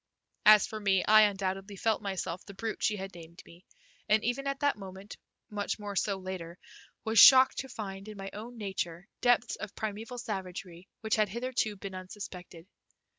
[0.47, 3.65] As for me, I undoubtedly felt myself the brute she had named me,
[4.09, 5.15] and even at that moment,
[5.51, 6.57] much more so later,
[7.03, 11.75] was shocked to find in my own nature depths of primeval savagery which had hitherto
[11.75, 12.65] been unsuspected.